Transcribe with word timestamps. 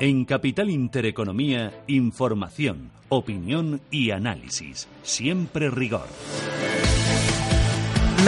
En 0.00 0.24
Capital 0.26 0.70
Intereconomía, 0.70 1.82
información, 1.88 2.92
opinión 3.08 3.80
y 3.90 4.12
análisis. 4.12 4.86
Siempre 5.02 5.70
rigor. 5.70 6.06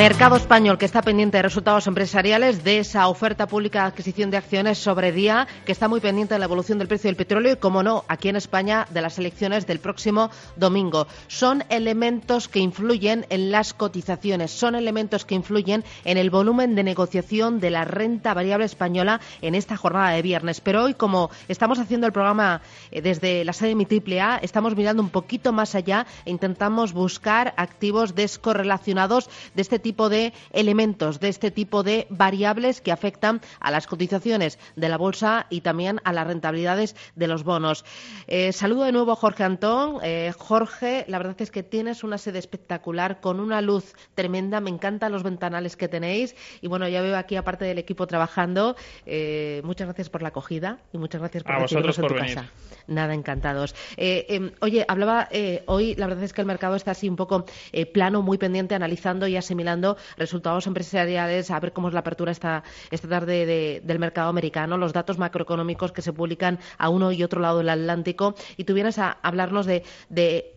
Mercado 0.01 0.37
español 0.37 0.79
que 0.79 0.87
está 0.87 1.03
pendiente 1.03 1.37
de 1.37 1.43
resultados 1.43 1.87
empresariales 1.87 2.65
de 2.65 2.79
esa 2.79 3.07
oferta 3.09 3.47
pública 3.47 3.83
de 3.83 3.89
adquisición 3.89 4.31
de 4.31 4.39
acciones 4.39 4.79
sobre 4.79 5.13
día, 5.13 5.47
que 5.67 5.73
está 5.73 5.89
muy 5.89 6.01
pendiente 6.01 6.33
de 6.33 6.39
la 6.39 6.47
evolución 6.47 6.79
del 6.79 6.89
precio 6.89 7.09
del 7.09 7.17
petróleo 7.17 7.53
y, 7.53 7.57
como 7.57 7.83
no, 7.83 8.07
aquí 8.09 8.31
en 8.31 8.37
España 8.37 8.87
de 8.89 9.03
las 9.03 9.19
elecciones 9.19 9.67
del 9.67 9.79
próximo 9.79 10.31
domingo. 10.57 11.07
Son 11.29 11.65
elementos 11.69 12.49
que 12.49 12.61
influyen 12.61 13.27
en 13.29 13.51
las 13.51 13.75
cotizaciones, 13.75 14.53
son 14.53 14.75
elementos 14.75 15.27
que 15.27 15.35
influyen 15.35 15.85
en 16.07 16.17
el 16.17 16.31
volumen 16.31 16.75
de 16.75 16.83
negociación 16.83 17.61
de 17.61 17.69
la 17.69 17.85
renta 17.85 18.33
variable 18.33 18.65
española 18.65 19.21
en 19.43 19.55
esta 19.55 19.77
jornada 19.77 20.13
de 20.13 20.23
viernes. 20.23 20.63
Pero 20.63 20.85
hoy, 20.85 20.95
como 20.95 21.29
estamos 21.47 21.79
haciendo 21.79 22.07
el 22.07 22.15
programa 22.15 22.63
eh, 22.91 23.03
desde 23.03 23.45
la 23.45 23.53
sede 23.53 23.75
de 23.75 23.75
mi 23.75 23.85
AAA, 23.85 24.39
estamos 24.39 24.75
mirando 24.77 25.03
un 25.03 25.11
poquito 25.11 25.53
más 25.53 25.75
allá 25.75 26.07
e 26.25 26.31
intentamos 26.31 26.95
buscar 26.95 27.53
activos 27.59 28.15
descorrelacionados 28.15 29.29
de 29.55 29.61
este 29.61 29.79
tipo 29.79 29.90
de 29.91 30.33
elementos, 30.53 31.21
de 31.21 31.29
este 31.29 31.51
tipo 31.51 31.83
de 31.83 32.07
variables 32.11 32.81
que 32.81 32.93
afectan 32.93 33.41
a 33.59 33.71
las 33.71 33.87
cotizaciones 33.87 34.59
de 34.77 34.89
la 34.89 34.97
bolsa 34.97 35.47
y 35.51 35.63
también 35.63 36.01
a 36.05 36.13
las 36.13 36.27
rentabilidades 36.27 36.95
de 37.17 37.27
los 37.27 37.43
bonos. 37.43 37.85
Eh, 38.27 38.53
saludo 38.53 38.85
de 38.85 38.93
nuevo 38.93 39.13
a 39.13 39.17
Jorge 39.17 39.43
Antón. 39.45 39.99
Eh, 40.03 40.33
Jorge, 40.39 41.05
la 41.09 41.19
verdad 41.19 41.37
es 41.41 41.51
que 41.51 41.63
tienes 41.63 42.05
una 42.05 42.19
sede 42.19 42.39
espectacular 42.39 43.21
con 43.21 43.41
una 43.41 43.61
luz 43.61 43.95
tremenda. 44.15 44.61
Me 44.61 44.71
encantan 44.71 45.11
los 45.13 45.23
ventanales 45.23 45.77
que 45.77 45.89
tenéis. 45.89 46.37
Y 46.61 46.69
bueno, 46.69 46.89
ya 46.89 47.03
veo 47.03 47.17
aquí, 47.17 47.37
aparte 47.37 47.65
del 47.65 47.79
equipo 47.79 48.07
trabajando, 48.07 48.77
eh, 49.07 49.61
muchas 49.65 49.89
gracias 49.89 50.09
por 50.09 50.23
la 50.23 50.29
acogida 50.29 50.79
y 50.93 50.99
muchas 50.99 51.21
gracias 51.21 51.43
por 51.43 51.53
a 51.53 51.59
vosotros 51.59 51.99
en 51.99 52.07
tu 52.07 52.15
venir. 52.15 52.35
casa. 52.35 52.51
Nada, 52.87 53.15
encantados. 53.15 53.75
Em, 53.97 54.53
oye, 54.61 54.85
hablaba 54.89 55.29
hoy, 55.67 55.95
la 55.97 56.07
verdad 56.07 56.25
es 56.25 56.33
que 56.33 56.41
el 56.41 56.47
mercado 56.47 56.77
está 56.77 56.93
así 56.93 57.09
un 57.09 57.17
poco 57.17 57.45
plano, 57.93 58.23
muy 58.23 58.39
pendiente, 58.39 58.75
analizando 58.75 59.27
y 59.27 59.37
asimilando 59.37 59.80
resultados 60.17 60.67
empresariales, 60.67 61.51
a 61.51 61.61
ver 61.61 61.73
cómo 61.73 61.89
es 61.89 61.95
la 61.95 62.01
apertura 62.01 62.33
esta, 62.33 62.63
esta 62.91 63.09
tarde 63.09 63.81
del 63.83 63.99
mercado 63.99 64.29
americano, 64.29 64.77
los 64.77 64.93
datos 64.93 65.19
macroeconómicos 65.19 65.93
que 65.93 66.03
se 66.03 66.13
publican 66.13 66.59
a 66.79 66.89
uno 66.89 67.13
y 67.13 67.23
otro 67.23 67.41
lado 67.41 67.59
del 67.59 67.69
Atlántico, 67.69 68.35
y 68.57 68.65
tú 68.65 68.75
vienes 68.75 68.99
a 68.99 69.19
hablarnos 69.23 69.67
de, 69.67 69.85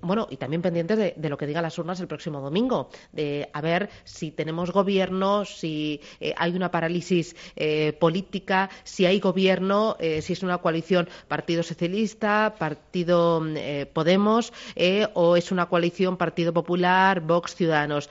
bueno, 0.01 0.27
y 0.29 0.37
también 0.37 0.61
pendientes 0.61 0.97
de, 0.97 1.29
lo 1.29 1.37
que 1.37 1.47
digan 1.47 1.63
las 1.63 1.77
urnas 1.77 1.99
el 1.99 2.07
próximo 2.07 2.41
domingo, 2.41 2.89
de 3.11 3.49
a 3.53 3.61
ver 3.61 3.89
si 4.03 4.31
tenemos 4.31 4.71
gobierno, 4.71 5.45
si 5.45 6.01
eh, 6.19 6.33
hay 6.37 6.55
una 6.55 6.71
parálisis 6.71 7.35
eh, 7.55 7.93
política, 7.93 8.69
si 8.83 9.05
hay 9.05 9.19
gobierno, 9.19 9.95
eh, 9.99 10.21
si 10.21 10.33
es 10.33 10.43
una 10.43 10.57
coalición 10.59 11.09
Partido 11.27 11.63
Socialista, 11.63 12.55
Partido 12.57 13.43
Podemos, 13.93 14.53
o 15.13 15.35
es 15.35 15.51
una 15.51 15.67
coalición 15.67 16.17
Partido 16.17 16.53
Popular, 16.53 17.21
Vox, 17.21 17.55
Ciudadanos. 17.55 18.09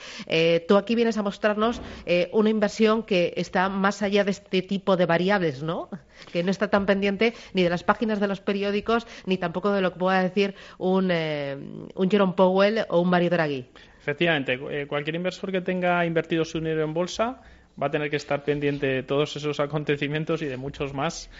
tú 0.66 0.76
aquí 0.76 0.91
vienes 0.94 1.18
a 1.18 1.22
mostrarnos 1.22 1.80
eh, 2.06 2.28
una 2.32 2.50
inversión 2.50 3.02
que 3.02 3.34
está 3.36 3.68
más 3.68 4.02
allá 4.02 4.24
de 4.24 4.30
este 4.30 4.62
tipo 4.62 4.96
de 4.96 5.06
variables, 5.06 5.62
¿no? 5.62 5.88
Que 6.32 6.42
no 6.42 6.50
está 6.50 6.68
tan 6.68 6.86
pendiente 6.86 7.34
ni 7.52 7.62
de 7.62 7.70
las 7.70 7.84
páginas 7.84 8.20
de 8.20 8.28
los 8.28 8.40
periódicos, 8.40 9.06
ni 9.26 9.38
tampoco 9.38 9.72
de 9.72 9.80
lo 9.80 9.92
que 9.92 9.98
pueda 9.98 10.22
decir 10.22 10.54
un, 10.78 11.10
eh, 11.10 11.56
un 11.94 12.10
Jerome 12.10 12.34
Powell 12.34 12.84
o 12.88 13.00
un 13.00 13.10
Mario 13.10 13.30
Draghi. 13.30 13.66
Efectivamente, 14.00 14.58
eh, 14.70 14.86
cualquier 14.86 15.16
inversor 15.16 15.52
que 15.52 15.60
tenga 15.60 16.04
invertido 16.04 16.44
su 16.44 16.58
dinero 16.58 16.84
en 16.84 16.94
bolsa 16.94 17.40
va 17.80 17.86
a 17.86 17.90
tener 17.90 18.10
que 18.10 18.16
estar 18.16 18.44
pendiente 18.44 18.86
de 18.86 19.02
todos 19.02 19.36
esos 19.36 19.58
acontecimientos 19.60 20.42
y 20.42 20.46
de 20.46 20.56
muchos 20.56 20.92
más. 20.92 21.30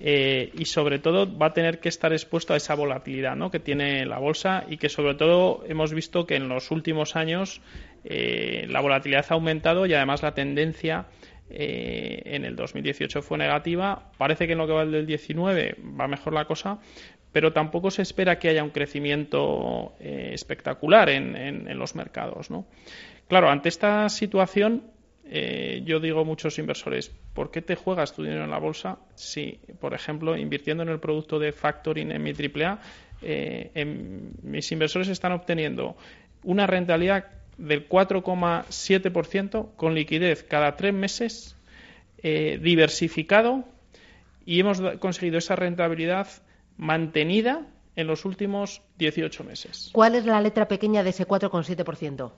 y 0.00 0.64
sobre 0.64 0.98
todo 0.98 1.28
va 1.38 1.46
a 1.46 1.52
tener 1.52 1.78
que 1.78 1.88
estar 1.88 2.12
expuesto 2.12 2.54
a 2.54 2.56
esa 2.56 2.74
volatilidad 2.74 3.36
¿no? 3.36 3.52
que 3.52 3.60
tiene 3.60 4.04
la 4.04 4.18
bolsa 4.18 4.64
y 4.68 4.76
que 4.76 4.88
sobre 4.88 5.14
todo 5.14 5.62
hemos 5.68 5.92
visto 5.94 6.26
que 6.26 6.34
en 6.34 6.48
los 6.48 6.72
últimos 6.72 7.14
años 7.14 7.60
eh, 8.04 8.66
la 8.68 8.80
volatilidad 8.80 9.26
ha 9.28 9.34
aumentado 9.34 9.86
y 9.86 9.94
además 9.94 10.22
la 10.22 10.34
tendencia 10.34 11.06
eh, 11.50 12.22
en 12.24 12.44
el 12.44 12.56
2018 12.56 13.22
fue 13.22 13.38
negativa. 13.38 14.10
Parece 14.18 14.46
que 14.46 14.52
en 14.52 14.58
lo 14.58 14.66
que 14.66 14.72
va 14.72 14.84
del 14.84 15.06
19 15.06 15.76
va 16.00 16.08
mejor 16.08 16.32
la 16.32 16.46
cosa, 16.46 16.78
pero 17.32 17.52
tampoco 17.52 17.90
se 17.90 18.02
espera 18.02 18.38
que 18.38 18.48
haya 18.48 18.64
un 18.64 18.70
crecimiento 18.70 19.94
eh, 20.00 20.30
espectacular 20.32 21.08
en, 21.10 21.78
los 21.78 21.94
mercados. 21.94 22.50
¿no? 22.50 22.66
Claro, 23.28 23.48
ante 23.48 23.68
esta 23.68 24.08
situación, 24.08 24.90
yo 25.84 25.98
digo 25.98 26.20
a 26.20 26.24
muchos 26.24 26.58
inversores, 26.58 27.08
¿por 27.32 27.50
qué 27.50 27.62
te 27.62 27.74
juegas 27.74 28.12
tu 28.12 28.22
dinero 28.22 28.44
en 28.44 28.50
la 28.50 28.58
bolsa 28.58 28.98
si, 29.14 29.60
por 29.80 29.94
ejemplo, 29.94 30.36
invirtiendo 30.36 30.82
en 30.82 30.90
el 30.90 31.00
producto 31.00 31.38
de 31.38 31.52
factoring 31.52 32.12
en 32.12 32.22
mi 32.22 32.32
AAA, 32.32 32.80
mis 34.42 34.72
inversores 34.72 35.08
están 35.08 35.32
obteniendo 35.32 35.96
una 36.42 36.66
rentabilidad 36.66 37.41
del 37.62 37.88
4,7% 37.88 39.76
con 39.76 39.94
liquidez 39.94 40.42
cada 40.42 40.76
tres 40.76 40.92
meses, 40.92 41.56
eh, 42.18 42.58
diversificado 42.60 43.64
y 44.44 44.60
hemos 44.60 44.80
conseguido 44.98 45.38
esa 45.38 45.54
rentabilidad 45.54 46.26
mantenida 46.76 47.66
en 47.94 48.06
los 48.08 48.24
últimos 48.24 48.82
18 48.98 49.44
meses. 49.44 49.90
¿Cuál 49.92 50.16
es 50.16 50.24
la 50.24 50.40
letra 50.40 50.66
pequeña 50.66 51.04
de 51.04 51.10
ese 51.10 51.26
4,7%? 51.26 52.32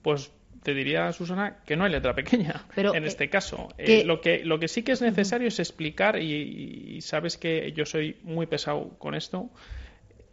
Pues 0.00 0.30
te 0.62 0.72
diría, 0.72 1.12
Susana, 1.12 1.58
que 1.66 1.76
no 1.76 1.84
hay 1.84 1.92
letra 1.92 2.14
pequeña 2.14 2.64
en 2.76 3.04
este 3.04 3.28
caso. 3.28 3.68
Eh, 3.76 4.04
lo, 4.04 4.22
que, 4.22 4.42
lo 4.42 4.58
que 4.58 4.68
sí 4.68 4.82
que 4.82 4.92
es 4.92 5.02
necesario 5.02 5.48
es 5.48 5.58
explicar, 5.58 6.18
y, 6.18 6.98
sabes 7.02 7.36
que 7.36 7.72
yo 7.72 7.84
soy 7.84 8.16
muy 8.22 8.46
pesado 8.46 8.90
con 8.98 9.14
esto, 9.14 9.50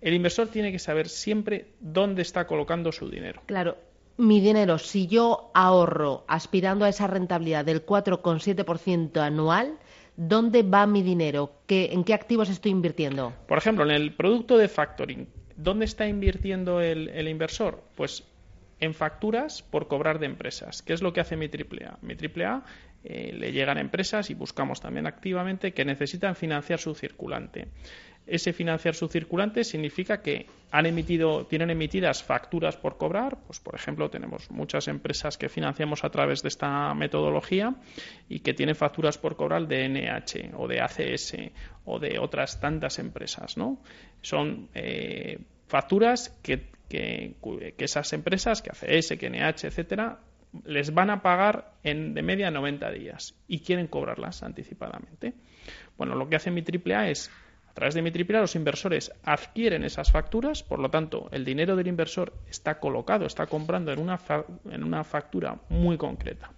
el 0.02 0.14
inversor 0.14 0.48
tiene 0.48 0.72
que 0.72 0.80
saber 0.80 1.08
siempre 1.08 1.68
dónde 1.80 2.24
está 2.24 2.48
colocando 2.48 2.92
su 2.92 3.10
dinero. 3.10 3.42
Claro, 3.46 3.78
mi 4.18 4.40
dinero, 4.40 4.78
si 4.78 5.08
yo 5.08 5.52
ahorro 5.54 6.26
aspirando 6.28 6.86
a 6.86 6.90
esa 6.90 7.08
rentabilidad 7.08 7.66
del 7.66 7.86
4,7% 7.86 9.20
anual, 9.20 9.78
¿dónde 10.16 10.64
va 10.64 10.86
mi 10.86 11.02
dinero? 11.02 11.54
¿En 11.68 12.04
qué 12.04 12.14
activos 12.14 12.50
estoy 12.50 12.72
invirtiendo? 12.72 13.34
Por 13.48 13.58
ejemplo, 13.58 13.84
en 13.84 13.92
el 13.92 14.14
producto 14.14 14.58
de 14.58 14.68
factoring, 14.68 15.28
¿dónde 15.56 15.86
está 15.86 16.08
invirtiendo 16.08 16.82
el, 16.82 17.28
inversor? 17.28 17.84
Pues 17.96 18.24
en 18.80 18.94
facturas 18.94 19.62
por 19.62 19.88
cobrar 19.88 20.20
de 20.20 20.26
empresas. 20.26 20.82
¿Qué 20.82 20.94
es 20.94 21.02
lo 21.02 21.14
que 21.14 21.22
hace 21.22 21.38
mi 21.38 21.46
AAA? 21.46 22.00
Mi 22.02 22.16
AAA 22.16 22.64
eh, 23.04 23.34
le 23.34 23.52
llegan 23.52 23.78
empresas 23.78 24.30
y 24.30 24.34
buscamos 24.34 24.82
también 24.82 25.08
activamente 25.08 25.74
que 25.74 25.86
necesitan 25.86 26.36
financiar 26.36 26.80
su 26.80 26.94
circulante 26.94 27.68
ese 28.28 28.54
financiar 28.54 28.96
su 28.96 29.08
circulante 29.08 29.64
significa 29.64 30.22
que 30.22 30.46
han 30.72 30.86
emitido, 30.86 31.46
tienen 31.48 31.70
emitidas 31.70 32.24
facturas 32.24 32.78
por 32.78 32.98
cobrar. 32.98 33.38
Pues, 33.46 33.60
por 33.60 33.76
ejemplo, 33.76 34.10
tenemos 34.10 34.50
muchas 34.52 34.88
empresas 34.88 35.38
que 35.38 35.50
financiamos 35.50 36.03
a 36.03 36.09
través 36.09 36.42
de 36.42 36.48
esta 36.48 36.94
metodología 36.94 37.76
y 38.30 38.40
que 38.40 38.53
tienen 38.53 38.76
facturas 38.76 39.18
por 39.18 39.36
cobrar 39.36 39.68
de 39.68 39.90
NH 39.90 40.56
o 40.56 40.68
de 40.68 40.82
ACS 40.82 41.36
o 41.86 42.00
de 42.00 42.20
otras 42.20 42.59
tantas 42.59 43.00
empresas, 43.00 43.58
¿no? 43.58 43.82
Son 44.22 44.70
eh, 44.76 45.40
facturas 45.68 46.30
que, 46.42 46.68
que, 46.88 47.36
esas 47.78 48.14
empresas, 48.14 48.62
que 48.62 48.70
ACS, 48.70 49.18
que 49.20 49.30
NH, 49.30 49.68
etcétera, 49.68 50.20
les 50.66 50.94
van 50.94 51.09
a 51.09 51.22
pagar 51.22 51.74
en 51.84 52.14
de 52.14 52.22
media 52.22 52.52
90 52.52 52.92
días 52.92 53.36
y 53.48 53.59
quieren 53.59 53.88
cobrarlas 53.88 54.44
anticipadamente. 54.44 55.34
Bueno, 55.98 56.16
lo 56.16 56.30
que 56.30 56.36
hace 56.36 56.52
mi 56.52 56.62
AAA 56.62 57.09
es 57.09 57.32
a 57.70 57.74
través 57.74 57.94
de 57.94 58.02
mi 58.02 58.09
AAA 58.09 58.42
los 58.42 58.56
inversores 58.56 59.14
adquieren 59.24 59.86
esas 59.86 60.12
facturas, 60.12 60.62
por 60.62 60.80
lo 60.80 60.90
tanto, 60.90 61.30
el 61.32 61.46
dinero 61.46 61.78
del 61.78 61.88
inversor 61.88 62.34
está 62.50 62.80
colocado, 62.80 63.26
está 63.26 63.48
comprando 63.48 63.94
en 63.94 64.00
una, 64.00 64.20
en 64.70 64.84
una 64.84 65.06
factura 65.06 65.58
muy 65.70 65.98
concreta. 65.98 66.52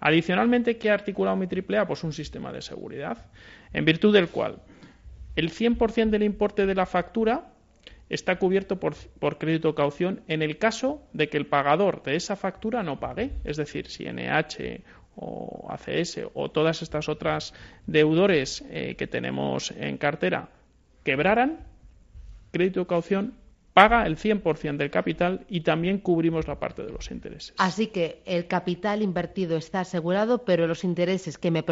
Adicionalmente, 0.00 0.78
¿qué 0.78 0.90
ha 0.90 0.94
articulado 0.94 1.36
mi 1.36 1.46
AAA? 1.46 1.86
Pues 1.86 2.02
un 2.02 2.14
sistema 2.14 2.50
de 2.50 2.62
seguridad, 2.62 3.26
en 3.74 3.84
virtud 3.84 4.14
del 4.14 4.28
cual 4.28 4.62
el 5.36 5.50
100% 5.50 6.10
del 6.10 6.22
importe 6.22 6.66
de 6.66 6.74
la 6.74 6.86
factura 6.86 7.52
está 8.08 8.38
cubierto 8.38 8.80
por, 8.80 8.94
por 9.18 9.38
crédito 9.38 9.74
caución 9.74 10.22
en 10.28 10.42
el 10.42 10.58
caso 10.58 11.02
de 11.12 11.28
que 11.28 11.36
el 11.36 11.46
pagador 11.46 12.02
de 12.02 12.16
esa 12.16 12.36
factura 12.36 12.82
no 12.82 13.00
pague. 13.00 13.32
Es 13.44 13.56
decir, 13.56 13.88
si 13.88 14.04
NH 14.04 14.82
o 15.16 15.68
ACS 15.70 16.20
o 16.34 16.50
todas 16.50 16.82
estas 16.82 17.08
otras 17.08 17.54
deudores 17.86 18.64
eh, 18.70 18.94
que 18.96 19.06
tenemos 19.06 19.72
en 19.72 19.98
cartera 19.98 20.50
quebraran, 21.02 21.66
crédito 22.52 22.86
caución 22.86 23.34
paga 23.72 24.06
el 24.06 24.16
100% 24.16 24.76
del 24.76 24.90
capital 24.90 25.46
y 25.48 25.60
también 25.60 25.98
cubrimos 25.98 26.48
la 26.48 26.58
parte 26.58 26.82
de 26.82 26.90
los 26.90 27.10
intereses. 27.10 27.54
Así 27.58 27.88
que 27.88 28.22
el 28.26 28.48
capital 28.48 29.02
invertido 29.02 29.56
está 29.56 29.80
asegurado, 29.80 30.44
pero 30.44 30.66
los 30.66 30.82
intereses 30.82 31.38
que 31.38 31.50
me, 31.50 31.64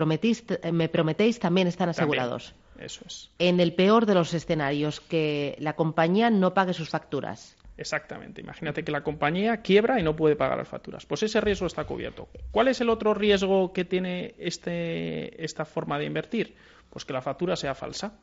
me 0.72 0.88
prometéis 0.88 1.40
también 1.40 1.66
están 1.66 1.88
asegurados. 1.88 2.54
Eso 2.80 3.02
es. 3.06 3.30
En 3.38 3.60
el 3.60 3.74
peor 3.74 4.06
de 4.06 4.14
los 4.14 4.34
escenarios, 4.34 5.00
que 5.00 5.56
la 5.58 5.74
compañía 5.74 6.30
no 6.30 6.54
pague 6.54 6.72
sus 6.72 6.88
facturas. 6.88 7.56
Exactamente. 7.78 8.40
Imagínate 8.40 8.84
que 8.84 8.92
la 8.92 9.02
compañía 9.02 9.58
quiebra 9.58 10.00
y 10.00 10.02
no 10.02 10.16
puede 10.16 10.36
pagar 10.36 10.58
las 10.58 10.68
facturas. 10.68 11.04
Pues 11.04 11.22
ese 11.22 11.40
riesgo 11.40 11.66
está 11.66 11.84
cubierto. 11.84 12.28
¿Cuál 12.50 12.68
es 12.68 12.80
el 12.80 12.88
otro 12.88 13.12
riesgo 13.12 13.72
que 13.72 13.84
tiene 13.84 14.34
este, 14.38 15.44
esta 15.44 15.64
forma 15.64 15.98
de 15.98 16.06
invertir? 16.06 16.56
Pues 16.90 17.04
que 17.04 17.12
la 17.12 17.20
factura 17.20 17.56
sea 17.56 17.74
falsa 17.74 18.18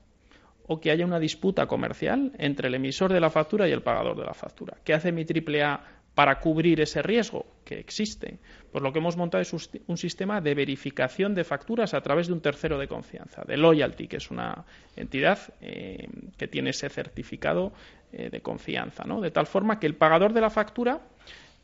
o 0.65 0.79
que 0.79 0.91
haya 0.91 1.05
una 1.05 1.19
disputa 1.19 1.67
comercial 1.67 2.31
entre 2.37 2.69
el 2.69 2.75
emisor 2.75 3.11
de 3.11 3.19
la 3.19 3.29
factura 3.29 3.67
y 3.67 3.71
el 3.71 3.83
pagador 3.83 4.17
de 4.17 4.25
la 4.25 4.33
factura. 4.33 4.77
¿Qué 4.83 4.93
hace 4.93 5.11
mi 5.11 5.23
AAA 5.23 5.81
para 6.15 6.39
cubrir 6.39 6.81
ese 6.81 7.01
riesgo 7.01 7.45
que 7.65 7.79
existe? 7.79 8.37
Pues 8.71 8.83
lo 8.83 8.91
que 8.91 8.99
hemos 8.99 9.17
montado 9.17 9.41
es 9.41 9.53
un 9.87 9.97
sistema 9.97 10.41
de 10.41 10.53
verificación 10.53 11.33
de 11.35 11.43
facturas 11.43 11.93
a 11.93 12.01
través 12.01 12.27
de 12.27 12.33
un 12.33 12.41
tercero 12.41 12.77
de 12.77 12.87
confianza, 12.87 13.43
de 13.45 13.57
Loyalty, 13.57 14.07
que 14.07 14.17
es 14.17 14.31
una 14.31 14.65
entidad 14.95 15.39
eh, 15.61 16.07
que 16.37 16.47
tiene 16.47 16.71
ese 16.71 16.89
certificado 16.89 17.73
eh, 18.11 18.29
de 18.29 18.41
confianza, 18.41 19.03
¿no? 19.05 19.21
De 19.21 19.31
tal 19.31 19.47
forma 19.47 19.79
que 19.79 19.87
el 19.87 19.95
pagador 19.95 20.33
de 20.33 20.41
la 20.41 20.49
factura 20.49 21.01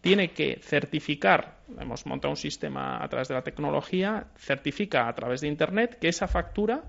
tiene 0.01 0.31
que 0.31 0.59
certificar, 0.61 1.57
hemos 1.77 2.05
montado 2.05 2.31
un 2.31 2.37
sistema 2.37 3.03
a 3.03 3.07
través 3.09 3.27
de 3.27 3.33
la 3.33 3.41
tecnología, 3.41 4.27
certifica 4.37 5.07
a 5.07 5.13
través 5.13 5.41
de 5.41 5.47
Internet 5.47 5.97
que 5.99 6.07
esa 6.07 6.27
factura 6.27 6.83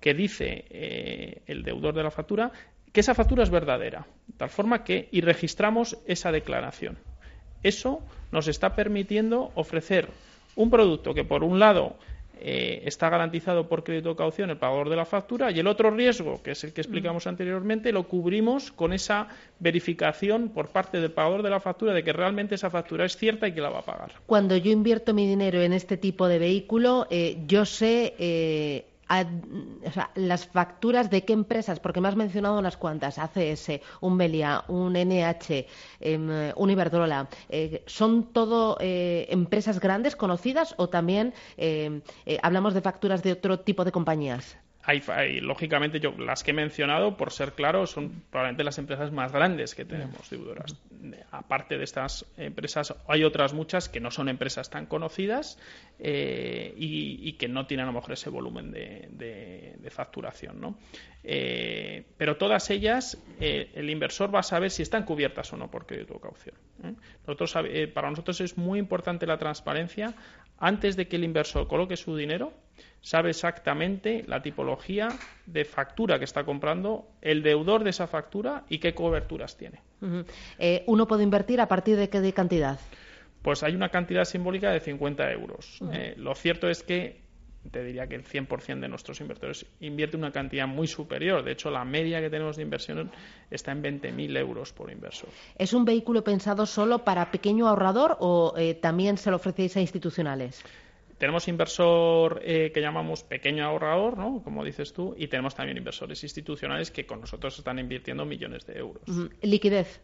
que 0.00 0.14
dice 0.14 0.64
eh, 0.70 1.42
el 1.46 1.62
deudor 1.62 1.94
de 1.94 2.02
la 2.02 2.10
factura 2.10 2.52
que 2.96 3.00
esa 3.00 3.14
factura 3.14 3.42
es 3.42 3.50
verdadera, 3.50 4.06
de 4.26 4.38
tal 4.38 4.48
forma 4.48 4.82
que 4.82 5.10
y 5.12 5.20
registramos 5.20 5.98
esa 6.06 6.32
declaración. 6.32 6.96
Eso 7.62 8.00
nos 8.32 8.48
está 8.48 8.74
permitiendo 8.74 9.50
ofrecer 9.54 10.08
un 10.54 10.70
producto 10.70 11.12
que 11.12 11.22
por 11.22 11.44
un 11.44 11.58
lado 11.58 11.96
eh, 12.40 12.84
está 12.86 13.10
garantizado 13.10 13.68
por 13.68 13.84
crédito 13.84 14.08
de 14.08 14.16
caución 14.16 14.48
el 14.48 14.56
pagador 14.56 14.88
de 14.88 14.96
la 14.96 15.04
factura 15.04 15.50
y 15.50 15.58
el 15.58 15.66
otro 15.66 15.90
riesgo, 15.90 16.42
que 16.42 16.52
es 16.52 16.64
el 16.64 16.72
que 16.72 16.80
explicamos 16.80 17.26
anteriormente, 17.26 17.92
lo 17.92 18.08
cubrimos 18.08 18.72
con 18.72 18.94
esa 18.94 19.28
verificación 19.58 20.48
por 20.48 20.68
parte 20.68 20.98
del 20.98 21.10
pagador 21.10 21.42
de 21.42 21.50
la 21.50 21.60
factura 21.60 21.92
de 21.92 22.02
que 22.02 22.14
realmente 22.14 22.54
esa 22.54 22.70
factura 22.70 23.04
es 23.04 23.18
cierta 23.18 23.46
y 23.46 23.52
que 23.52 23.60
la 23.60 23.68
va 23.68 23.80
a 23.80 23.84
pagar. 23.84 24.12
Cuando 24.24 24.56
yo 24.56 24.70
invierto 24.70 25.12
mi 25.12 25.28
dinero 25.28 25.60
en 25.60 25.74
este 25.74 25.98
tipo 25.98 26.28
de 26.28 26.38
vehículo, 26.38 27.06
eh, 27.10 27.36
yo 27.46 27.66
sé 27.66 28.86
las 30.14 30.46
facturas 30.46 31.10
de 31.10 31.24
qué 31.24 31.32
empresas, 31.32 31.80
porque 31.80 32.00
me 32.00 32.08
has 32.08 32.16
mencionado 32.16 32.58
unas 32.58 32.76
cuantas, 32.76 33.18
ACS, 33.18 33.80
un 34.00 34.16
Melia, 34.16 34.64
un 34.68 34.96
NH, 34.96 35.66
em, 36.00 36.52
un 36.56 36.70
Iberdrola, 36.70 37.28
eh, 37.48 37.82
¿son 37.86 38.32
todo 38.32 38.76
eh, 38.80 39.26
empresas 39.30 39.80
grandes, 39.80 40.16
conocidas 40.16 40.74
o 40.78 40.88
también 40.88 41.34
em, 41.56 42.02
eh, 42.26 42.38
hablamos 42.42 42.74
de 42.74 42.80
facturas 42.82 43.22
de 43.22 43.32
otro 43.32 43.60
tipo 43.60 43.84
de 43.84 43.92
compañías? 43.92 44.56
Hay, 44.86 45.40
lógicamente, 45.40 45.98
yo 45.98 46.12
las 46.16 46.44
que 46.44 46.52
he 46.52 46.54
mencionado, 46.54 47.16
por 47.16 47.32
ser 47.32 47.54
claro, 47.54 47.86
son 47.86 48.22
probablemente 48.30 48.62
las 48.62 48.78
empresas 48.78 49.10
más 49.10 49.32
grandes 49.32 49.74
que 49.74 49.84
tenemos 49.84 50.30
deudoras. 50.30 50.76
Aparte 51.32 51.76
de 51.76 51.82
estas 51.82 52.24
empresas, 52.36 52.94
hay 53.08 53.24
otras 53.24 53.52
muchas 53.52 53.88
que 53.88 53.98
no 53.98 54.12
son 54.12 54.28
empresas 54.28 54.70
tan 54.70 54.86
conocidas 54.86 55.58
eh, 55.98 56.72
y, 56.76 57.32
que 57.32 57.48
no 57.48 57.66
tienen 57.66 57.84
a 57.84 57.86
lo 57.88 57.94
mejor 57.94 58.12
ese 58.12 58.30
volumen 58.30 58.70
de, 58.70 59.90
facturación. 59.90 60.60
¿no? 60.60 60.78
Eh, 61.24 62.04
pero 62.16 62.36
todas 62.36 62.70
ellas, 62.70 63.18
eh, 63.40 63.72
el 63.74 63.90
inversor 63.90 64.32
va 64.32 64.40
a 64.40 64.44
saber 64.44 64.70
si 64.70 64.82
están 64.82 65.04
cubiertas 65.04 65.52
o 65.52 65.56
no 65.56 65.68
por 65.68 65.86
crédito 65.86 66.14
o 66.14 66.20
caución. 66.20 66.54
Nosotros, 67.26 67.56
para 67.92 68.10
nosotros 68.10 68.40
es 68.40 68.56
muy 68.56 68.78
importante 68.78 69.26
la 69.26 69.36
transparencia 69.38 70.14
antes 70.58 70.94
de 70.94 71.08
que 71.08 71.16
el 71.16 71.24
inversor 71.24 71.66
coloque 71.66 71.96
su 71.96 72.16
dinero 72.16 72.52
sabe 73.00 73.30
exactamente 73.30 74.24
la 74.26 74.42
tipología 74.42 75.08
de 75.46 75.64
factura 75.64 76.18
que 76.18 76.24
está 76.24 76.44
comprando, 76.44 77.08
el 77.22 77.42
deudor 77.42 77.84
de 77.84 77.90
esa 77.90 78.06
factura 78.06 78.64
y 78.68 78.78
qué 78.78 78.94
coberturas 78.94 79.56
tiene. 79.56 79.80
Eh, 80.58 80.82
¿Uno 80.86 81.06
puede 81.06 81.22
invertir 81.22 81.60
a 81.60 81.68
partir 81.68 81.96
de 81.96 82.08
qué 82.08 82.32
cantidad? 82.32 82.78
Pues 83.42 83.62
hay 83.62 83.74
una 83.74 83.90
cantidad 83.90 84.24
simbólica 84.24 84.70
de 84.70 84.80
50 84.80 85.30
euros. 85.32 85.78
Eh, 85.92 86.14
lo 86.16 86.34
cierto 86.34 86.68
es 86.68 86.82
que 86.82 87.26
te 87.70 87.82
diría 87.84 88.06
que 88.06 88.14
el 88.14 88.24
100% 88.24 88.80
de 88.80 88.88
nuestros 88.88 89.20
inversores 89.20 89.66
invierte 89.80 90.16
una 90.16 90.32
cantidad 90.32 90.66
muy 90.66 90.86
superior. 90.86 91.44
De 91.44 91.52
hecho, 91.52 91.70
la 91.70 91.84
media 91.84 92.20
que 92.20 92.30
tenemos 92.30 92.56
de 92.56 92.62
inversión 92.62 93.10
está 93.50 93.72
en 93.72 93.82
20.000 93.82 94.36
euros 94.38 94.72
por 94.72 94.90
inversor. 94.90 95.30
¿Es 95.56 95.72
un 95.72 95.84
vehículo 95.84 96.24
pensado 96.24 96.66
solo 96.66 97.04
para 97.04 97.30
pequeño 97.30 97.68
ahorrador 97.68 98.16
o 98.20 98.54
eh, 98.56 98.74
también 98.74 99.18
se 99.18 99.30
lo 99.30 99.36
ofrecéis 99.36 99.76
a 99.76 99.80
institucionales? 99.80 100.62
Tenemos 101.18 101.48
inversor 101.48 102.42
eh, 102.44 102.70
que 102.74 102.80
llamamos 102.80 103.22
pequeño 103.22 103.64
ahorrador, 103.64 104.18
¿no? 104.18 104.42
como 104.42 104.64
dices 104.64 104.92
tú, 104.92 105.14
y 105.16 105.28
tenemos 105.28 105.54
también 105.54 105.78
inversores 105.78 106.22
institucionales 106.22 106.90
que 106.90 107.06
con 107.06 107.20
nosotros 107.20 107.56
están 107.58 107.78
invirtiendo 107.78 108.26
millones 108.26 108.66
de 108.66 108.78
euros. 108.78 109.02
¿Liquidez? 109.40 110.00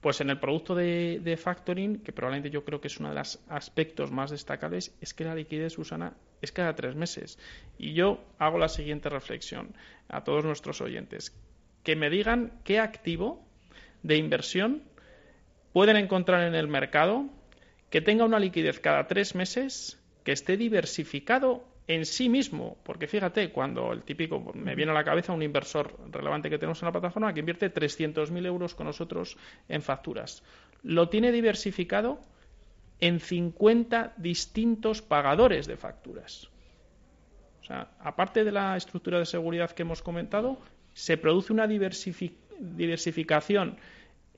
Pues 0.00 0.20
en 0.22 0.30
el 0.30 0.40
producto 0.40 0.74
de, 0.74 1.38
factoring, 1.40 2.00
que 2.02 2.12
probablemente 2.12 2.50
yo 2.50 2.64
creo 2.64 2.80
que 2.80 2.88
es 2.88 2.98
uno 2.98 3.10
de 3.10 3.16
los 3.16 3.38
aspectos 3.48 4.10
más 4.10 4.30
destacables, 4.30 4.96
es 5.00 5.12
que 5.12 5.24
la 5.24 5.34
liquidez, 5.34 5.74
Susana, 5.74 6.14
es 6.40 6.52
cada 6.52 6.74
tres 6.74 6.96
meses. 6.96 7.38
Y 7.78 7.92
yo 7.92 8.24
hago 8.38 8.58
la 8.58 8.68
siguiente 8.68 9.10
reflexión 9.10 9.74
a 10.08 10.24
todos 10.24 10.42
nuestros 10.42 10.80
oyentes. 10.80 11.36
Que 11.84 11.96
me 11.96 12.08
digan 12.08 12.50
qué 12.64 12.78
activo 12.78 13.44
de 14.02 14.16
inversión 14.16 14.82
pueden 15.74 15.96
encontrar 15.96 16.48
en 16.48 16.54
el 16.54 16.66
mercado 16.66 17.26
que 17.90 18.00
tenga 18.00 18.24
una 18.24 18.38
liquidez 18.38 18.80
cada 18.80 19.06
tres 19.06 19.34
meses 19.34 19.99
esté 20.32 20.56
diversificado 20.56 21.64
en 21.86 22.04
sí 22.06 22.28
mismo, 22.28 22.76
porque 22.84 23.08
fíjate, 23.08 23.50
cuando 23.50 23.92
el 23.92 24.04
típico, 24.04 24.52
me 24.54 24.76
viene 24.76 24.92
a 24.92 24.94
la 24.94 25.02
cabeza 25.02 25.32
un 25.32 25.42
inversor 25.42 25.98
relevante 26.10 26.48
que 26.48 26.58
tenemos 26.58 26.80
en 26.82 26.86
la 26.86 26.92
plataforma 26.92 27.34
que 27.34 27.40
invierte 27.40 27.74
300.000 27.74 28.46
euros 28.46 28.76
con 28.76 28.86
nosotros 28.86 29.36
en 29.68 29.82
facturas. 29.82 30.44
Lo 30.82 31.08
tiene 31.08 31.32
diversificado 31.32 32.20
en 33.00 33.18
50 33.18 34.14
distintos 34.18 35.02
pagadores 35.02 35.66
de 35.66 35.76
facturas. 35.76 36.48
O 37.62 37.64
sea, 37.64 37.90
aparte 37.98 38.44
de 38.44 38.52
la 38.52 38.76
estructura 38.76 39.18
de 39.18 39.26
seguridad 39.26 39.72
que 39.72 39.82
hemos 39.82 40.02
comentado, 40.02 40.58
se 40.92 41.16
produce 41.16 41.52
una 41.52 41.66
diversificación 41.66 43.78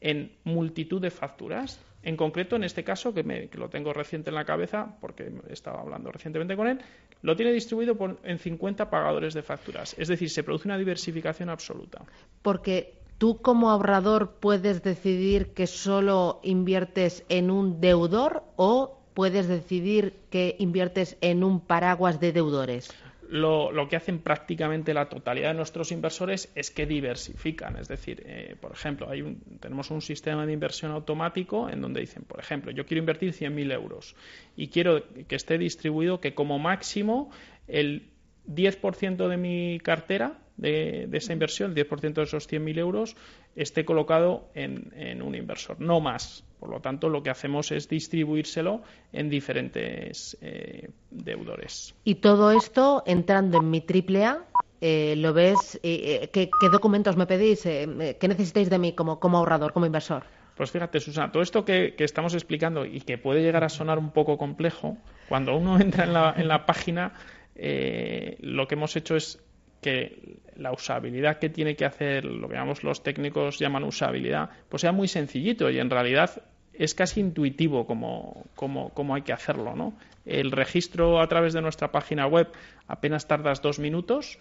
en 0.01 0.33
multitud 0.45 1.03
de 1.03 1.11
facturas 1.11 1.79
en 2.03 2.17
concreto, 2.17 2.57
en 2.57 2.65
este 2.65 2.85
caso, 2.85 3.15
que, 3.15 3.23
me, 3.23 3.49
lo 3.53 3.69
tengo 3.69 3.93
reciente 3.93 4.31
en 4.31 4.35
la 4.35 4.45
cabeza, 4.45 4.97
porque 5.01 5.33
estaba 5.49 5.81
hablando 5.81 6.11
recientemente 6.11 6.57
con 6.57 6.67
él, 6.67 6.81
lo 7.23 7.37
tiene 7.37 7.53
distribuido 7.53 7.97
en 8.25 8.39
50 8.39 8.91
pagadores 8.91 9.35
de 9.35 9.43
facturas. 9.43 9.95
Es 9.99 10.09
decir, 10.09 10.31
se 10.31 10.43
produce 10.43 10.69
una 10.69 10.79
diversificación 10.79 11.49
absoluta. 11.49 12.03
Porque 12.43 12.95
tú 13.19 13.41
como 13.41 13.71
ahorrador 13.71 14.37
puedes 14.41 14.83
decidir 14.83 15.55
que 15.55 15.67
solo 15.67 16.41
inviertes 16.43 17.25
en 17.29 17.51
un 17.51 17.81
deudor 17.81 18.43
o 18.57 18.99
puedes 19.15 19.47
decidir 19.47 20.15
que 20.31 20.57
inviertes 20.59 21.17
en 21.21 21.45
un 21.45 21.61
paraguas 21.61 22.19
de 22.19 22.33
deudores 22.33 22.91
lo, 23.29 23.89
que 23.89 23.97
hacen 23.97 24.19
prácticamente 24.19 24.95
la 24.95 25.09
totalidad 25.09 25.49
de 25.49 25.55
nuestros 25.55 25.93
inversores 25.93 26.53
es 26.55 26.71
que 26.71 26.87
diversifican. 26.87 27.77
Es 27.77 27.89
decir, 27.89 28.23
eh, 28.27 28.57
por 28.61 28.73
ejemplo, 28.73 29.09
hay 29.09 29.23
un, 29.23 29.41
tenemos 29.61 29.91
un 29.91 30.03
sistema 30.03 30.47
de 30.47 30.53
inversión 30.53 30.93
automático 30.93 31.69
en 31.69 31.81
donde 31.81 32.01
dicen, 32.01 32.25
por 32.25 32.41
ejemplo, 32.41 32.71
yo 32.73 32.85
quiero 32.87 33.01
invertir 33.01 33.33
100.000 33.33 33.73
euros 33.73 34.17
y 34.57 34.69
quiero 34.69 35.03
que 35.27 35.37
esté 35.37 35.59
distribuido 35.59 36.21
que 36.21 36.35
como 36.35 36.59
máximo 36.59 37.31
el 37.69 38.12
10% 38.49 39.29
de 39.29 39.37
mi 39.37 39.81
cartera 39.81 40.39
de, 40.57 41.09
esa 41.13 41.33
inversión, 41.33 41.77
el 41.77 41.89
10% 41.89 42.15
de 42.15 42.23
esos 42.23 42.49
100.000 42.49 42.79
euros, 42.79 43.17
esté 43.57 43.85
colocado 43.85 44.49
en, 44.55 45.23
un 45.23 45.35
inversor, 45.35 45.81
no 45.81 46.01
más. 46.01 46.45
Por 46.61 46.71
lo 46.71 46.81
tanto, 46.81 47.09
lo 47.09 47.23
que 47.23 47.31
hacemos 47.31 47.73
es 47.73 47.89
distribuírselo 47.89 48.83
en 49.13 49.29
diferentes 49.29 50.39
eh, 50.41 50.91
deudores. 51.11 51.95
Y 52.05 52.17
todo 52.17 52.53
esto 52.53 53.03
entrando 53.05 53.59
en 53.59 53.71
mi 53.71 53.81
triple 53.81 54.25
A, 54.25 54.45
eh, 54.81 55.15
¿lo 55.17 55.33
ves? 55.33 55.81
Eh, 55.83 56.31
¿qué, 56.33 56.49
documentos 56.71 57.17
me 57.17 57.27
pedís? 57.27 57.63
¿Qué 57.63 58.29
necesitáis 58.29 58.71
de 58.71 58.79
mí 58.79 58.93
como, 58.93 59.19
como 59.19 59.39
ahorrador, 59.39 59.73
como 59.73 59.87
inversor? 59.87 60.25
Pues 60.57 60.71
fíjate, 60.71 61.01
Susana, 61.01 61.33
todo 61.33 61.43
esto 61.43 61.65
que, 61.65 61.95
estamos 61.99 62.35
explicando 62.35 62.85
y 62.85 63.01
que 63.01 63.17
puede 63.19 63.43
llegar 63.43 63.65
a 63.65 63.69
sonar 63.69 63.99
un 63.99 64.11
poco 64.11 64.37
complejo, 64.37 64.99
cuando 65.29 65.57
uno 65.57 65.77
entra 65.81 66.05
en 66.05 66.13
la, 66.13 66.35
en 66.37 66.47
la 66.47 66.67
página, 66.67 67.15
lo 67.55 68.69
que 68.69 68.75
hemos 68.75 68.97
hecho 68.97 69.17
es 69.17 69.43
que 69.83 70.39
la 70.57 70.73
usabilidad 70.73 71.39
que 71.39 71.51
tiene 71.51 71.75
que 71.77 71.85
hacer, 71.85 72.25
lo 72.25 72.49
que 72.49 72.57
los 72.83 73.03
técnicos 73.03 73.59
llaman 73.59 73.85
usabilidad, 73.85 74.51
pues 74.69 74.81
sea 74.81 74.93
muy 74.93 75.09
sencillito 75.09 75.69
y 75.71 75.79
en 75.79 75.91
realidad 75.91 76.43
es 76.73 76.95
casi 76.95 77.21
intuitivo 77.21 77.87
como, 77.87 78.47
como, 78.55 79.15
hay 79.15 79.23
que 79.23 79.33
hacerlo. 79.33 79.75
¿no? 79.75 79.95
El 80.25 80.53
registro 80.53 81.21
a 81.21 81.27
través 81.29 81.53
de 81.53 81.61
nuestra 81.61 81.93
página 81.93 82.27
web 82.27 82.49
apenas 82.87 83.27
tardas 83.27 83.61
dos 83.61 83.79
minutos. 83.79 84.39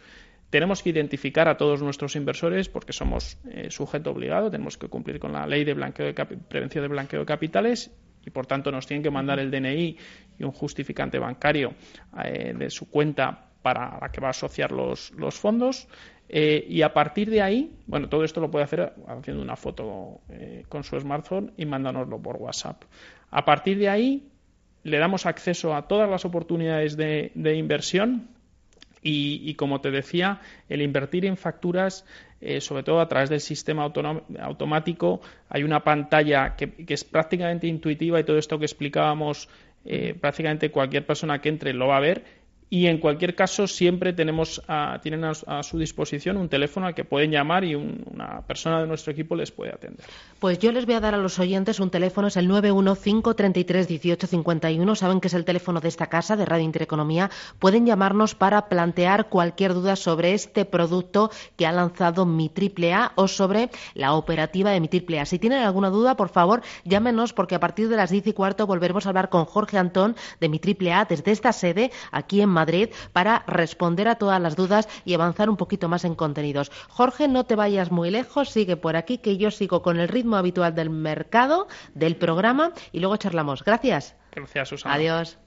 Tenemos 0.52 0.84
que 0.84 0.90
identificar 0.90 1.48
a 1.48 1.58
todos 1.58 1.82
nuestros 1.82 2.16
inversores 2.16 2.70
porque 2.70 2.94
somos 2.94 3.38
eh, 3.50 3.72
sujeto 3.72 4.12
obligado, 4.12 4.52
tenemos 4.52 4.78
que 4.78 4.90
cumplir 4.90 5.20
con 5.20 5.32
la 5.32 5.48
ley 5.48 5.64
de, 5.64 5.74
de 5.74 6.14
prevención 6.50 6.84
de 6.84 6.88
blanqueo 6.90 7.22
de 7.22 7.26
capitales 7.26 7.90
y 8.26 8.30
por 8.30 8.46
tanto 8.46 8.72
nos 8.72 8.88
tienen 8.88 9.04
que 9.04 9.12
mandar 9.12 9.40
el 9.40 9.52
DNI 9.52 9.98
y 10.40 10.44
un 10.44 10.52
justificante 10.52 11.20
bancario 11.20 11.74
eh, 12.24 12.54
de 12.58 12.70
su 12.70 12.90
cuenta 12.90 13.48
para 13.62 14.00
la 14.00 14.10
que 14.12 14.22
va 14.22 14.28
a 14.28 14.32
asociar 14.32 14.72
los, 14.72 15.12
los 15.12 15.36
fondos. 15.36 15.88
Eh, 16.34 16.66
y 16.70 16.82
a 16.82 16.94
partir 16.94 17.30
de 17.30 17.42
ahí, 17.42 17.72
bueno, 17.88 18.08
todo 18.08 18.24
esto 18.24 18.40
lo 18.40 18.50
puede 18.50 18.64
hacer 18.64 18.94
haciendo 19.08 19.44
una 19.44 19.58
foto 19.58 20.22
eh, 20.30 20.64
con 20.70 20.84
su 20.84 20.98
smartphone 21.00 21.52
y 21.58 21.66
mandándonoslo 21.66 22.22
por 22.22 22.38
WhatsApp. 22.38 22.84
A 23.32 23.44
partir 23.44 23.78
de 23.78 23.90
ahí, 23.90 24.32
le 24.84 24.98
damos 24.98 25.26
acceso 25.26 25.76
a 25.76 25.88
todas 25.88 26.10
las 26.10 26.26
oportunidades 26.26 26.98
de, 26.98 27.32
inversión 27.56 28.30
y, 29.02 29.54
como 29.56 29.82
te 29.82 29.92
decía, 29.92 30.42
el 30.70 30.82
invertir 30.82 31.26
en 31.26 31.38
facturas, 31.38 32.06
eh, 32.40 32.62
sobre 32.62 32.84
todo 32.84 33.00
a 33.00 33.08
través 33.08 33.30
del 33.30 33.40
sistema 33.42 33.84
automático, 34.40 35.22
hay 35.50 35.64
una 35.64 35.84
pantalla 35.84 36.56
que, 36.56 36.72
que, 36.72 36.94
es 36.94 37.04
prácticamente 37.04 37.68
intuitiva 37.68 38.20
y 38.20 38.24
todo 38.24 38.38
esto 38.38 38.60
que 38.60 38.66
explicábamos, 38.66 39.50
prácticamente 40.20 40.70
cualquier 40.70 41.08
persona 41.08 41.42
que 41.42 41.50
entre 41.50 41.74
lo 41.74 41.88
va 41.88 41.98
a 41.98 42.02
ver 42.02 42.41
y 42.74 42.88
en 42.88 43.00
cualquier 43.00 43.36
caso 43.36 43.68
siempre 43.68 44.14
tenemos 44.14 44.62
tienen 45.04 45.26
a, 45.26 45.62
su 45.62 45.78
disposición 45.78 46.38
un 46.38 46.48
teléfono 46.48 46.88
al 46.88 46.96
que 46.96 47.04
pueden 47.04 47.30
llamar 47.30 47.66
y 47.66 47.76
una 47.76 48.48
persona 48.48 48.80
de 48.80 48.88
nuestro 48.88 49.12
equipo 49.12 49.36
les 49.36 49.52
puede 49.52 49.74
atender. 49.74 50.06
Pues 50.40 50.58
yo 50.58 50.72
les 50.72 50.86
voy 50.86 50.96
a 50.96 51.02
dar 51.02 51.14
a 51.14 51.18
los 51.18 51.38
oyentes 51.38 51.82
un 51.82 51.90
teléfono, 51.90 52.30
es 52.30 52.38
el 52.38 52.50
915331851, 52.50 54.96
saben 54.96 55.20
que 55.20 55.28
es 55.28 55.34
el 55.34 55.44
teléfono 55.44 55.82
de 55.82 55.90
esta 55.90 56.08
casa 56.08 56.38
de 56.38 56.46
Radio 56.46 56.64
Intereconomía, 56.64 57.30
pueden 57.60 57.86
llamarnos 57.86 58.36
para 58.36 58.70
plantear 58.70 59.28
cualquier 59.28 59.74
duda 59.74 59.98
sobre 59.98 60.34
este 60.34 60.64
producto 60.64 61.30
que 61.58 61.68
ha 61.68 61.74
lanzado 61.74 62.26
mi 62.26 62.48
triple 62.48 62.94
A 62.94 63.12
o 63.16 63.28
sobre 63.28 63.70
la 63.96 64.14
operativa 64.14 64.72
de 64.72 64.80
mi 64.80 64.88
triple 64.88 65.20
A. 65.20 65.26
Si 65.26 65.40
tienen 65.40 65.60
alguna 65.60 65.90
duda, 65.90 66.16
por 66.16 66.30
favor, 66.30 66.62
llámenos 66.86 67.34
porque 67.34 67.56
a 67.56 67.60
partir 67.60 67.90
de 67.90 67.98
las 67.98 68.12
diez 68.12 68.26
y 68.28 68.32
cuarto 68.32 68.66
volveremos 68.66 69.06
a 69.06 69.10
hablar 69.10 69.28
con 69.28 69.44
Jorge 69.44 69.78
Antón 69.78 70.16
de 70.40 70.48
mi 70.48 70.60
triple 70.60 70.94
A 70.94 71.04
desde 71.04 71.32
esta 71.32 71.52
sede 71.52 71.92
aquí 72.14 72.40
en 72.40 72.61
Madrid 72.62 72.90
para 73.12 73.44
responder 73.48 74.08
a 74.08 74.16
todas 74.16 74.40
las 74.40 74.56
dudas 74.56 74.88
y 75.06 75.14
avanzar 75.14 75.50
un 75.50 75.58
poquito 75.58 75.90
más 75.90 76.06
en 76.06 76.16
contenidos. 76.16 76.72
Jorge, 76.90 77.28
no 77.28 77.46
te 77.46 77.56
vayas 77.56 77.92
muy 77.92 78.10
lejos, 78.12 78.50
sigue 78.50 78.78
por 78.78 78.96
aquí 78.96 79.18
que 79.18 79.38
yo 79.38 79.50
sigo 79.52 79.82
con 79.82 80.00
el 80.00 80.08
ritmo 80.08 80.36
habitual 80.38 80.76
del 80.76 80.90
mercado, 80.90 81.68
del 81.96 82.16
programa 82.16 82.74
y 82.92 83.00
luego 83.00 83.18
charlamos. 83.18 83.64
Gracias. 83.64 84.16
Gracias, 84.32 84.70
Susana. 84.70 84.96
Adiós. 84.96 85.40